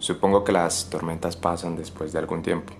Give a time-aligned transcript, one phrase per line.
[0.00, 2.72] Supongo que las tormentas pasan después de algún tiempo.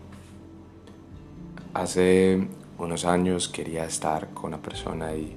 [1.74, 5.36] Hace unos años quería estar con una persona y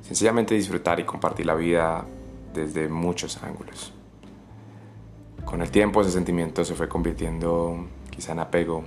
[0.00, 2.06] sencillamente disfrutar y compartir la vida
[2.54, 3.92] desde muchos ángulos.
[5.44, 8.84] Con el tiempo ese sentimiento se fue convirtiendo quizá en apego,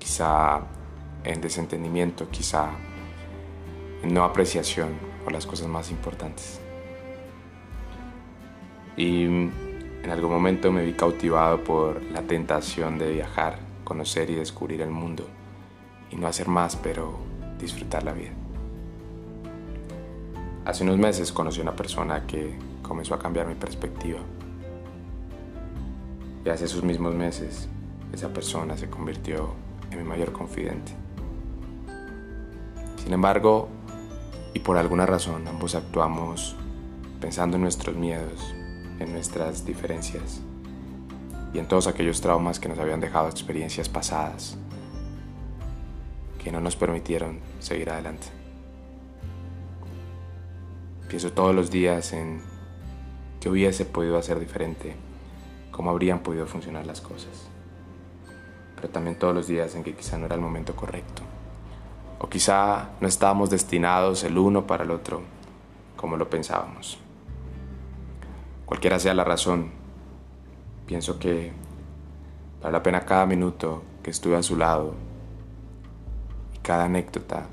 [0.00, 0.62] quizá
[1.22, 2.70] en desentendimiento, quizá
[4.02, 6.60] en no apreciación por las cosas más importantes.
[8.96, 9.48] Y
[10.04, 14.90] en algún momento me vi cautivado por la tentación de viajar, conocer y descubrir el
[14.90, 15.26] mundo
[16.10, 17.16] y no hacer más, pero
[17.58, 18.32] disfrutar la vida.
[20.66, 24.18] Hace unos meses conocí a una persona que comenzó a cambiar mi perspectiva.
[26.44, 27.70] Y hace esos mismos meses
[28.12, 29.54] esa persona se convirtió
[29.90, 30.92] en mi mayor confidente.
[33.02, 33.70] Sin embargo,
[34.52, 36.56] y por alguna razón ambos actuamos
[37.22, 38.54] pensando en nuestros miedos,
[38.98, 40.40] en nuestras diferencias
[41.52, 44.56] y en todos aquellos traumas que nos habían dejado experiencias pasadas
[46.44, 48.26] que no nos permitieron seguir adelante.
[51.08, 52.42] Pienso todos los días en
[53.40, 54.94] qué hubiese podido hacer diferente,
[55.70, 57.48] cómo habrían podido funcionar las cosas.
[58.76, 61.22] Pero también todos los días en que quizá no era el momento correcto.
[62.18, 65.22] O quizá no estábamos destinados el uno para el otro
[65.96, 66.98] como lo pensábamos.
[68.66, 69.70] Cualquiera sea la razón,
[70.86, 71.52] pienso que
[72.62, 74.94] vale la pena cada minuto que estuve a su lado
[76.64, 77.46] cada anécdota,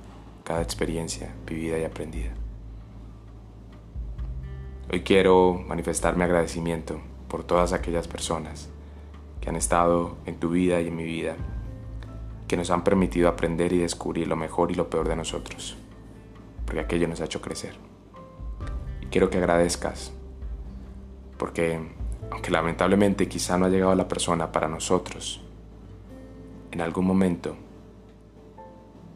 [0.46, 2.32] cada experiencia vivida y aprendida.
[4.90, 8.70] Hoy quiero manifestar mi agradecimiento por todas aquellas personas
[9.42, 11.36] que han estado en tu vida y en mi vida,
[12.48, 15.76] que nos han permitido aprender y descubrir lo mejor y lo peor de nosotros,
[16.66, 17.76] porque aquello nos ha hecho crecer.
[19.02, 20.14] Y quiero que agradezcas
[21.42, 21.80] porque
[22.30, 25.42] aunque lamentablemente quizá no ha llegado la persona para nosotros,
[26.70, 27.56] en algún momento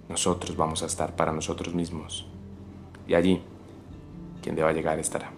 [0.10, 2.26] nosotros vamos a estar para nosotros mismos
[3.08, 3.44] y allí
[4.42, 5.32] quien deba llegar estará.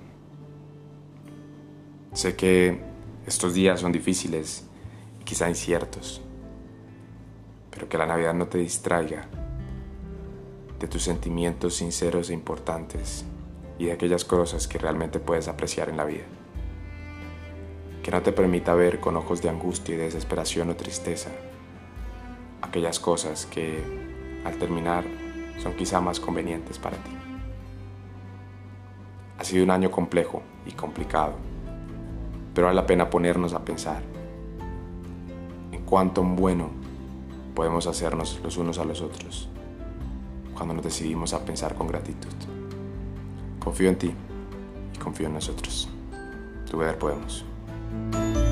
[2.13, 2.79] Sé que
[3.25, 4.65] estos días son difíciles
[5.19, 6.21] y quizá inciertos,
[7.69, 9.27] pero que la Navidad no te distraiga
[10.79, 13.25] de tus sentimientos sinceros e importantes
[13.77, 16.23] y de aquellas cosas que realmente puedes apreciar en la vida
[18.07, 21.29] que no te permita ver con ojos de angustia y desesperación o tristeza
[22.61, 23.83] aquellas cosas que
[24.45, 25.03] al terminar
[25.61, 27.11] son quizá más convenientes para ti.
[29.37, 31.33] Ha sido un año complejo y complicado,
[32.53, 34.01] pero vale la pena ponernos a pensar
[35.73, 36.69] en cuánto bueno
[37.55, 39.49] podemos hacernos los unos a los otros
[40.53, 42.31] cuando nos decidimos a pensar con gratitud.
[43.59, 44.13] Confío en ti
[44.95, 45.89] y confío en nosotros.
[46.71, 47.43] Tu ver podemos.
[47.97, 48.46] Thank you.